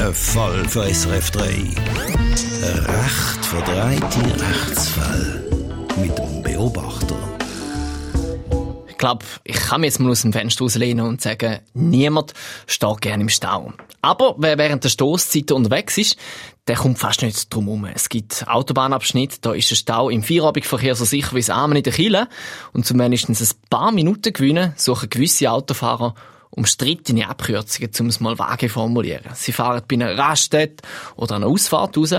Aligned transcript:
Ein 0.00 0.14
Fall 0.14 0.64
für 0.68 0.94
SRF 0.94 1.32
3. 1.32 1.44
Ein 1.44 2.78
recht 2.86 3.44
verdrehte 3.44 4.44
Rechtsfall. 4.44 5.44
Mit 6.00 6.16
dem 6.16 6.42
Beobachter. 6.42 7.16
Ich 8.86 8.96
glaube, 8.96 9.24
ich 9.42 9.56
kann 9.56 9.80
mich 9.80 9.88
jetzt 9.88 9.98
mal 9.98 10.10
aus 10.10 10.22
dem 10.22 10.32
Fenster 10.32 10.62
rauslehnen 10.62 11.04
und 11.04 11.20
sagen, 11.20 11.58
niemand 11.74 12.32
steht 12.68 13.00
gerne 13.00 13.24
im 13.24 13.28
Stau. 13.28 13.72
Aber 14.00 14.36
wer 14.38 14.56
während 14.56 14.84
der 14.84 14.88
Stoßzeit 14.88 15.50
unterwegs 15.50 15.98
ist, 15.98 16.16
der 16.68 16.76
kommt 16.76 17.00
fast 17.00 17.22
nicht 17.22 17.52
drum 17.52 17.64
herum. 17.64 17.88
Es 17.92 18.08
gibt 18.08 18.46
Autobahnabschnitte, 18.46 19.38
da 19.40 19.52
ist 19.52 19.70
der 19.70 19.76
Stau 19.76 20.10
im 20.10 20.22
Feierabendverkehr 20.22 20.94
so 20.94 21.04
sicher 21.04 21.34
wie 21.34 21.40
das 21.40 21.50
Amen 21.50 21.76
in 21.76 21.82
der 21.82 21.92
Kille. 21.92 22.28
Und 22.72 22.86
zum 22.86 23.00
wenigstens 23.00 23.40
ein 23.40 23.56
paar 23.68 23.90
Minuten 23.90 24.32
gewinnen, 24.32 24.74
suchen 24.76 25.10
gewisse 25.10 25.50
Autofahrer 25.50 26.14
umstrittene 26.58 27.28
Abkürzungen, 27.28 27.90
um 28.00 28.06
es 28.08 28.20
mal 28.20 28.38
vage 28.38 28.68
formulieren. 28.68 29.24
Sie 29.34 29.52
fahren 29.52 29.82
bei 29.88 29.94
einer 29.94 30.18
Raststätte 30.18 30.82
oder 31.16 31.36
einer 31.36 31.46
Ausfahrt 31.46 31.96
raus, 31.96 32.14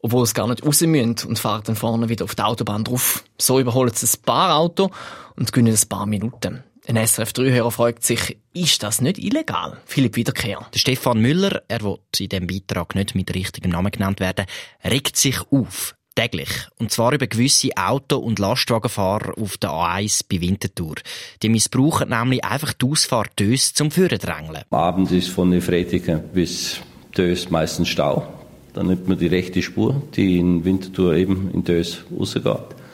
obwohl 0.00 0.26
sie 0.26 0.34
gar 0.34 0.48
nicht 0.48 0.64
raus 0.64 0.80
müssen 0.80 1.16
und 1.28 1.38
fahren 1.38 1.62
dann 1.64 1.76
vorne 1.76 2.08
wieder 2.08 2.24
auf 2.24 2.34
die 2.34 2.42
Autobahn 2.42 2.84
drauf. 2.84 3.24
So 3.38 3.60
überholen 3.60 3.92
sie 3.94 4.06
ein 4.06 4.22
paar 4.22 4.56
Auto 4.56 4.90
und 5.36 5.52
gewinnen 5.52 5.76
ein 5.76 5.88
paar 5.88 6.06
Minuten. 6.06 6.64
Ein 6.86 6.96
SRF3-Hörer 6.96 7.70
fragt 7.70 8.04
sich, 8.04 8.38
ist 8.52 8.82
das 8.82 9.00
nicht 9.00 9.18
illegal? 9.18 9.78
Philipp 9.84 10.16
Wiederkehr. 10.16 10.66
Der 10.72 10.78
Stefan 10.78 11.20
Müller, 11.20 11.62
er 11.68 11.82
will 11.82 11.98
in 12.18 12.28
diesem 12.28 12.46
Beitrag 12.46 12.94
nicht 12.94 13.14
mit 13.14 13.34
richtigem 13.34 13.70
Namen 13.70 13.92
genannt 13.92 14.18
werden, 14.18 14.46
regt 14.82 15.16
sich 15.16 15.38
auf. 15.52 15.94
Täglich. 16.20 16.50
Und 16.78 16.90
zwar 16.90 17.14
über 17.14 17.26
gewisse 17.26 17.70
Auto- 17.76 18.18
und 18.18 18.38
Lastwagenfahrer 18.38 19.38
auf 19.38 19.56
der 19.56 19.70
A1 19.70 20.22
bei 20.30 20.42
Winterthur. 20.42 20.96
Die 21.42 21.48
missbrauchen 21.48 22.10
nämlich 22.10 22.44
einfach 22.44 22.74
die 22.74 22.84
Ausfahrt 22.84 23.40
Dös 23.40 23.72
zum 23.72 23.90
Führerdrängeln. 23.90 24.64
Abends 24.68 25.12
ist 25.12 25.28
von 25.28 25.50
Efretiken 25.54 26.20
bis 26.34 26.80
Dös 27.16 27.48
meistens 27.48 27.88
Stau. 27.88 28.28
Dann 28.74 28.88
nimmt 28.88 29.08
man 29.08 29.18
die 29.18 29.28
rechte 29.28 29.62
Spur, 29.62 30.02
die 30.14 30.38
in 30.38 30.62
Winterthur 30.62 31.14
eben 31.14 31.50
in 31.54 31.64
Dös 31.64 32.04
rausgeht 32.14 32.44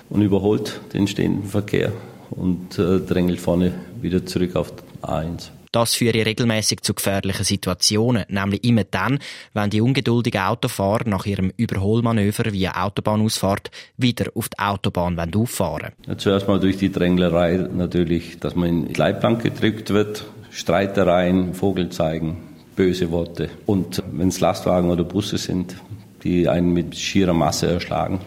und 0.08 0.22
überholt 0.22 0.80
den 0.94 1.08
stehenden 1.08 1.48
Verkehr 1.48 1.90
und 2.30 2.78
äh, 2.78 3.00
drängelt 3.00 3.40
vorne 3.40 3.74
wieder 4.00 4.24
zurück 4.24 4.54
auf 4.54 4.72
A1. 5.02 5.50
Das 5.76 5.94
führe 5.94 6.24
regelmäßig 6.24 6.80
zu 6.80 6.94
gefährlichen 6.94 7.44
Situationen, 7.44 8.24
nämlich 8.30 8.64
immer 8.64 8.84
dann, 8.84 9.18
wenn 9.52 9.68
die 9.68 9.82
ungeduldigen 9.82 10.40
Autofahrer 10.40 11.06
nach 11.06 11.26
ihrem 11.26 11.52
Überholmanöver 11.54 12.50
via 12.50 12.82
Autobahnausfahrt 12.82 13.70
wieder 13.98 14.30
auf 14.34 14.48
die 14.48 14.58
Autobahn 14.58 15.34
auffahren 15.34 15.92
ja, 16.06 16.16
Zuerst 16.16 16.48
mal 16.48 16.58
durch 16.58 16.78
die 16.78 16.90
Dränglerei 16.90 17.68
natürlich, 17.70 18.40
dass 18.40 18.56
man 18.56 18.70
in 18.70 18.88
die 18.88 18.94
Leitplank 18.94 19.42
gedrückt 19.42 19.90
wird, 19.90 20.24
Streitereien, 20.50 21.52
Vogel 21.52 21.90
zeigen, 21.90 22.38
böse 22.74 23.10
Worte. 23.10 23.50
Und 23.66 24.02
wenn 24.12 24.28
es 24.28 24.40
Lastwagen 24.40 24.88
oder 24.88 25.04
Busse 25.04 25.36
sind, 25.36 25.76
die 26.22 26.48
einen 26.48 26.72
mit 26.72 26.96
schierer 26.96 27.34
Masse 27.34 27.66
erschlagen, 27.66 28.20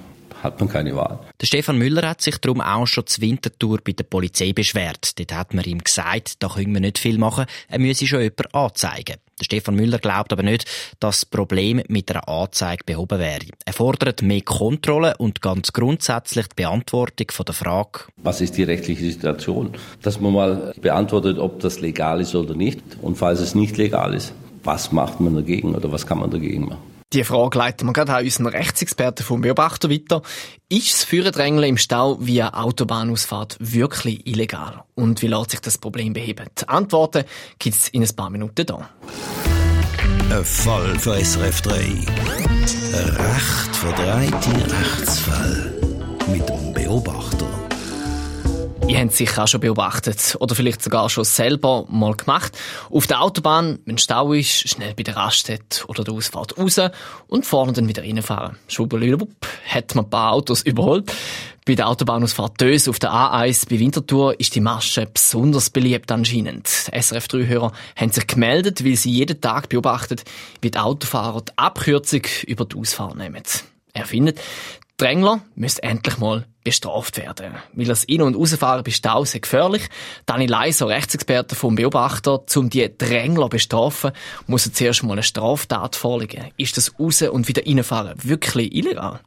hat 0.44 0.60
man 0.60 0.70
keine 0.70 0.96
Wahl. 0.96 1.20
Der 1.42 1.46
Stefan 1.46 1.78
Müller 1.78 2.08
hat 2.08 2.22
sich 2.22 2.38
darum 2.38 2.62
auch 2.62 2.88
schon 2.88 3.08
zur 3.08 3.22
Wintertour 3.24 3.80
bei 3.84 3.92
der 3.92 4.04
Polizei 4.04 4.54
beschwert. 4.54 5.20
Dort 5.20 5.34
hat 5.34 5.54
man 5.54 5.66
ihm 5.66 5.80
gesagt, 5.80 6.42
da 6.42 6.50
können 6.50 6.74
wir 6.74 6.82
nicht 6.82 7.00
viel 7.00 7.18
machen, 7.18 7.46
er 7.68 7.80
müsse 7.80 8.08
schon 8.08 8.22
jemanden 8.22 8.54
anzeigen. 8.54 9.18
Der 9.40 9.46
Stefan 9.46 9.76
Müller 9.76 10.00
glaubt 10.00 10.34
aber 10.34 10.44
nicht, 10.44 10.66
dass 11.00 11.22
das 11.22 11.26
Problem 11.26 11.82
mit 11.88 12.12
einer 12.12 12.28
Anzeige 12.28 12.84
behoben 12.86 13.20
wäre. 13.20 13.46
Er 13.66 13.74
fordert 13.74 14.22
mehr 14.22 14.42
Kontrolle 14.42 15.16
und 15.18 15.42
ganz 15.42 15.72
grundsätzlich 15.72 16.48
die 16.48 16.64
Beantwortung 16.64 17.28
von 17.32 17.46
der 17.46 17.56
Frage, 17.56 18.02
was 18.18 18.42
ist 18.42 18.58
die 18.58 18.64
rechtliche 18.64 19.06
Situation? 19.06 19.72
Dass 20.02 20.20
man 20.20 20.34
mal 20.34 20.74
beantwortet, 20.82 21.40
ob 21.40 21.60
das 21.62 21.80
legal 21.80 22.20
ist 22.20 22.36
oder 22.36 22.54
nicht. 22.54 22.82
Und 23.02 23.18
falls 23.18 23.40
es 23.40 23.56
nicht 23.56 23.78
legal 23.78 24.14
ist, 24.14 24.34
was 24.64 24.92
macht 24.92 25.22
man 25.22 25.36
dagegen 25.36 25.74
oder 25.74 25.92
was 25.92 26.06
kann 26.06 26.20
man 26.20 26.30
dagegen 26.30 26.66
machen? 26.68 26.89
Die 27.12 27.24
Frage 27.24 27.58
leiten 27.58 27.88
wir 27.88 27.94
gerade 27.94 28.14
an 28.14 28.24
unseren 28.24 28.46
Rechtsexperten 28.46 29.26
vom 29.26 29.42
Beobachter 29.42 29.90
weiter. 29.90 30.22
Ist 30.70 30.94
das 30.94 31.04
Führerdrängeln 31.06 31.68
im 31.68 31.78
Stau 31.78 32.18
via 32.20 32.54
Autobahnausfahrt 32.54 33.58
wirklich 33.60 34.28
illegal? 34.28 34.84
Und 34.94 35.24
wie 35.24 35.28
lässt 35.28 35.50
sich 35.50 35.60
das 35.60 35.80
Problem 35.80 36.14
beheben? 36.14 36.46
Die 36.60 36.70
Antworten 36.70 37.24
gibt 37.58 37.76
es 37.76 37.88
in 37.90 38.04
ein 38.04 38.16
paar 38.16 38.30
Minuten 38.30 38.64
da. 38.64 38.90
Ein 40.30 40.46
Fall 40.46 41.00
für 41.00 41.16
SRF 41.26 41.62
3. 41.62 41.74
Ein 41.74 42.06
recht 42.94 43.76
verdrehte 43.76 44.72
Rechtsfall. 44.72 45.82
Mit 46.32 46.48
dem 46.48 46.74
Beobachter. 46.76 47.69
Ihr 48.90 48.98
habt 48.98 49.12
es 49.12 49.18
sicher 49.20 49.44
auch 49.44 49.48
schon 49.48 49.62
beobachtet 49.62 50.36
oder 50.40 50.56
vielleicht 50.56 50.82
sogar 50.82 51.12
schon 51.12 51.24
selber 51.24 51.86
mal 51.90 52.16
gemacht. 52.16 52.58
Auf 52.90 53.06
der 53.06 53.22
Autobahn, 53.22 53.78
wenn 53.86 54.00
Stau 54.00 54.34
ist, 54.34 54.68
schnell 54.68 54.96
bei 54.96 55.04
der 55.04 55.16
Raststätte 55.16 55.86
oder 55.86 56.04
der 56.04 56.16
Ausfahrt 56.16 56.58
raus 56.58 56.82
und 57.28 57.46
vorne 57.46 57.74
dann 57.74 57.88
wieder 57.88 58.02
reinfahren. 58.02 58.58
Schwubbelübub, 58.68 59.30
hat 59.68 59.94
man 59.94 60.06
ein 60.06 60.10
paar 60.10 60.32
Autos 60.32 60.64
überholt. 60.64 61.12
Bei 61.68 61.76
der 61.76 61.88
Autobahnausfahrt 61.88 62.60
Dös 62.60 62.88
auf 62.88 62.98
der 62.98 63.12
A1 63.12 63.70
bei 63.70 63.78
Winterthur 63.78 64.40
ist 64.40 64.56
die 64.56 64.60
Masche 64.60 65.06
besonders 65.06 65.70
beliebt 65.70 66.12
anscheinend. 66.12 66.68
SRF3-Hörer 66.68 67.72
haben 67.96 68.12
sich 68.12 68.26
gemeldet, 68.26 68.84
weil 68.84 68.96
sie 68.96 69.12
jeden 69.12 69.40
Tag 69.40 69.70
beobachtet, 69.70 70.24
wie 70.62 70.72
die 70.72 70.80
Autofahrer 70.80 71.42
die 71.42 71.56
Abkürzung 71.58 72.24
über 72.48 72.66
die 72.66 72.76
Ausfahrt 72.76 73.18
nehmen. 73.18 73.44
Er 73.94 74.06
findet, 74.08 74.40
Drängler 75.00 75.42
müssen 75.56 75.82
endlich 75.82 76.18
mal 76.18 76.46
bestraft 76.64 77.18
werden. 77.18 77.56
Weil 77.74 77.86
das 77.86 78.04
In- 78.04 78.22
und 78.22 78.36
Rausfahren 78.36 78.84
bei 78.84 78.92
Stau 78.92 79.24
sehr 79.24 79.40
gefährlich. 79.40 79.84
Dani 80.26 80.46
Leiser, 80.46 80.90
Rechtsexperte 80.90 81.56
vom 81.56 81.76
Beobachter, 81.76 82.44
um 82.56 82.70
die 82.70 82.90
Drängler 82.96 83.48
bestrafen, 83.48 84.12
muss 84.46 84.72
zuerst 84.72 85.04
mal 85.04 85.14
eine 85.14 85.24
Straftat 85.24 85.96
vorliegen. 85.96 86.52
Ist 86.58 86.76
das 86.76 87.00
Raus- 87.00 87.22
und 87.22 87.48
wieder 87.48 87.66
Reinfahren 87.66 88.14
wirklich 88.22 88.76
illegal? 88.76 89.22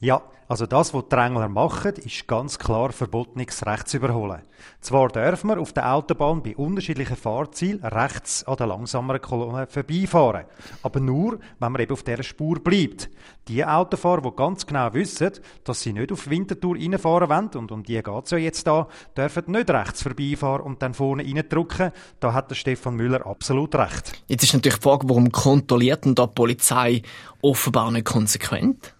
Ja, 0.00 0.22
also 0.48 0.64
das, 0.64 0.94
was 0.94 1.02
die 1.02 1.08
Drängler 1.10 1.48
machen, 1.50 1.92
ist 1.96 2.26
ganz 2.26 2.58
klar 2.58 2.90
verbotenes 2.90 3.66
Rechts 3.66 3.92
überholen. 3.92 4.40
Zwar 4.80 5.08
dürfen 5.08 5.50
wir 5.50 5.60
auf 5.60 5.74
der 5.74 5.92
Autobahn 5.92 6.42
bei 6.42 6.56
unterschiedlichen 6.56 7.16
Fahrzielen 7.16 7.84
rechts 7.84 8.44
an 8.44 8.56
der 8.56 8.68
langsameren 8.68 9.20
Kolonne 9.20 9.66
vorbeifahren, 9.66 10.46
aber 10.82 11.00
nur, 11.00 11.38
wenn 11.58 11.72
man 11.72 11.82
eben 11.82 11.92
auf 11.92 12.02
dieser 12.02 12.22
Spur 12.22 12.60
bleibt. 12.60 13.10
Die 13.46 13.62
Autofahrer, 13.62 14.22
die 14.22 14.36
ganz 14.36 14.64
genau 14.64 14.94
wissen, 14.94 15.32
dass 15.64 15.82
sie 15.82 15.92
nicht 15.92 16.12
auf 16.12 16.30
Winterthur 16.30 16.76
reinfahren 16.76 17.28
wollen, 17.28 17.50
und 17.54 17.70
um 17.70 17.82
die 17.82 18.02
geht 18.02 18.24
es 18.24 18.30
ja 18.30 18.38
jetzt 18.38 18.66
da, 18.66 18.88
dürfen 19.14 19.52
nicht 19.52 19.68
rechts 19.68 20.02
vorbeifahren 20.02 20.62
und 20.62 20.80
dann 20.80 20.94
vorne 20.94 21.24
reindrücken. 21.24 21.92
Da 22.20 22.32
hat 22.32 22.50
der 22.50 22.54
Stefan 22.54 22.96
Müller 22.96 23.26
absolut 23.26 23.74
recht. 23.74 24.22
Jetzt 24.28 24.44
ist 24.44 24.54
natürlich 24.54 24.78
die 24.78 24.82
Frage, 24.82 25.08
warum 25.10 25.30
kontrolliert 25.30 26.06
denn 26.06 26.14
da 26.14 26.26
die 26.26 26.34
Polizei 26.34 27.02
offenbar 27.42 27.90
nicht 27.90 28.06
konsequent? 28.06 28.94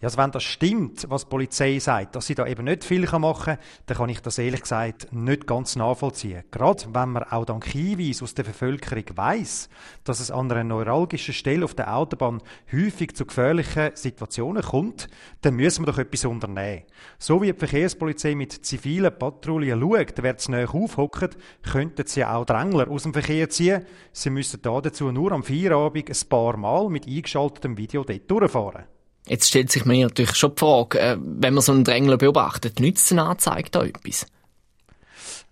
Ja, 0.00 0.06
also 0.06 0.18
wenn 0.18 0.30
das 0.30 0.42
stimmt, 0.42 1.06
was 1.08 1.24
die 1.24 1.30
Polizei 1.30 1.78
sagt, 1.78 2.16
dass 2.16 2.26
sie 2.26 2.34
da 2.34 2.46
eben 2.46 2.64
nicht 2.64 2.84
viel 2.84 3.06
machen 3.18 3.44
kann, 3.44 3.58
dann 3.86 3.96
kann 3.96 4.08
ich 4.08 4.20
das 4.20 4.38
ehrlich 4.38 4.62
gesagt 4.62 5.12
nicht 5.12 5.46
ganz 5.46 5.76
nachvollziehen. 5.76 6.44
Gerade 6.50 6.84
wenn 6.92 7.10
man 7.10 7.24
auch 7.24 7.44
dank 7.44 7.64
Hinweis 7.66 8.22
aus 8.22 8.34
der 8.34 8.44
Bevölkerung 8.44 9.04
weiß, 9.14 9.68
dass 10.04 10.20
es 10.20 10.30
an 10.30 10.50
einer 10.50 10.64
neuralgischen 10.64 11.34
Stelle 11.34 11.64
auf 11.64 11.74
der 11.74 11.94
Autobahn 11.94 12.42
häufig 12.72 13.14
zu 13.14 13.26
gefährlichen 13.26 13.90
Situationen 13.94 14.62
kommt, 14.62 15.08
dann 15.42 15.54
müssen 15.54 15.84
wir 15.84 15.92
doch 15.92 15.98
etwas 15.98 16.24
unternehmen. 16.24 16.84
So 17.18 17.42
wie 17.42 17.52
die 17.52 17.58
Verkehrspolizei 17.58 18.34
mit 18.34 18.52
zivilen 18.64 19.16
Patrouillen 19.16 19.80
schaut, 19.80 20.22
wer 20.22 20.36
zu 20.36 20.50
näher 20.50 20.74
aufhockt, 20.74 21.36
könnten 21.62 22.06
sie 22.06 22.24
auch 22.24 22.44
Drängler 22.44 22.90
aus 22.90 23.04
dem 23.04 23.12
Verkehr 23.12 23.48
ziehen. 23.48 23.84
Sie 24.12 24.30
müssen 24.30 24.62
da 24.62 24.80
dazu 24.80 25.10
nur 25.12 25.32
am 25.32 25.42
Feierabend 25.42 26.08
ein 26.08 26.28
paar 26.28 26.56
Mal 26.56 26.88
mit 26.88 27.06
eingeschaltetem 27.06 27.76
Video 27.76 28.04
dort 28.04 28.30
durchfahren. 28.30 28.84
Jetzt 29.26 29.48
stellt 29.48 29.70
sich 29.70 29.84
mir 29.84 30.06
natürlich 30.06 30.34
schon 30.34 30.54
die 30.54 30.60
Frage, 30.60 30.98
äh, 30.98 31.16
wenn 31.20 31.54
man 31.54 31.62
so 31.62 31.72
einen 31.72 31.84
Drängler 31.84 32.16
beobachtet, 32.16 32.80
nützt 32.80 33.12
eine 33.12 33.24
Anzeige 33.24 33.70
da 33.70 33.84
etwas? 33.84 34.26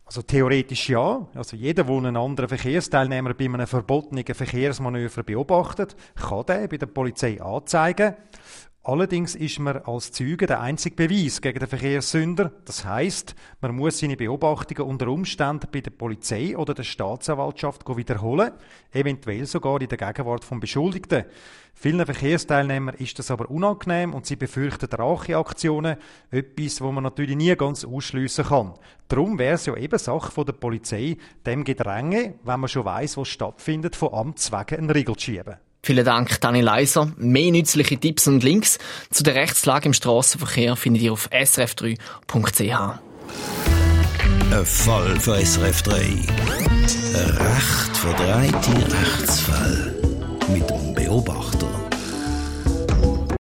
Also 0.09 0.23
theoretisch 0.23 0.89
ja. 0.89 1.29
Also 1.35 1.55
jeder, 1.55 1.87
der 1.87 1.95
einen 1.95 2.17
anderen 2.17 2.49
Verkehrsteilnehmer 2.49 3.35
bei 3.35 3.45
einem 3.45 3.67
verbotenen 3.67 4.25
Verkehrsmanöver 4.25 5.23
beobachtet, 5.23 5.97
kann 6.17 6.47
den 6.47 6.69
bei 6.69 6.79
der 6.79 6.87
Polizei 6.87 7.43
anzeigen. 7.43 8.15
Allerdings 8.89 9.35
ist 9.35 9.59
man 9.59 9.77
als 9.85 10.13
Zeuge 10.13 10.47
der 10.47 10.63
einzige 10.63 10.97
Beweis 10.97 11.43
gegen 11.43 11.59
den 11.59 11.69
Verkehrssünder. 11.69 12.53
Das 12.65 12.87
heißt, 12.87 13.35
man 13.61 13.77
muss 13.77 13.99
seine 13.99 14.17
Beobachtungen 14.17 14.89
unter 14.89 15.09
Umständen 15.09 15.69
bei 15.71 15.83
der 15.83 15.91
Polizei 15.91 16.57
oder 16.57 16.73
der 16.73 16.85
Staatsanwaltschaft 16.85 17.87
wiederholen, 17.87 18.51
eventuell 18.91 19.45
sogar 19.45 19.83
in 19.83 19.91
der 19.91 19.99
Gegenwart 19.99 20.43
vom 20.43 20.59
Beschuldigten. 20.59 21.27
Vielen 21.75 22.07
Verkehrsteilnehmern 22.07 22.95
ist 22.95 23.19
das 23.19 23.31
aber 23.31 23.51
unangenehm 23.51 24.15
und 24.15 24.25
sie 24.25 24.37
befürchten 24.37 24.89
Racheaktionen, 24.89 25.99
etwas, 26.31 26.81
wo 26.81 26.91
man 26.91 27.05
natürlich 27.05 27.37
nie 27.37 27.55
ganz 27.57 27.85
ausschliessen 27.85 28.47
kann. 28.47 28.73
Darum 29.09 29.39
wäre 29.39 29.57
es 29.57 29.67
ja 29.67 29.77
eben 29.77 29.99
Sache 29.99 30.47
der 30.47 30.55
Polizei, 30.55 31.19
dem 31.45 31.65
Gedränge, 31.65 32.39
wenn 32.43 32.61
man 32.61 32.69
schon 32.69 32.87
weiß, 32.87 33.19
was 33.19 33.29
stattfindet, 33.29 33.97
von 33.97 34.15
Amts 34.15 34.51
wegen 34.51 34.77
einen 34.77 34.91
Riegel 34.91 35.15
zu 35.15 35.27
schieben. 35.27 35.57
Vielen 35.83 36.05
Dank, 36.05 36.41
Dani 36.41 36.61
Leiser. 36.61 37.13
Mehr 37.17 37.51
nützliche 37.53 37.99
Tipps 37.99 38.27
und 38.27 38.43
Links 38.43 38.79
zu 39.11 39.23
der 39.23 39.35
Rechtslage 39.35 39.87
im 39.87 39.93
Straßenverkehr 39.95 40.77
findet 40.77 41.03
ihr 41.03 41.13
auf 41.13 41.31
srf3.ch. 41.31 42.99
Ein 44.51 44.65
Fall 44.65 45.21
für 45.21 45.45
SRF 45.45 45.83
3. 45.83 45.95
Ein 45.95 47.37
recht 47.37 47.97
verdrehte 47.97 48.93
Rechtsfall. 48.93 49.95
mit 50.49 50.69
dem 50.71 50.95
Beobachter. 50.95 51.88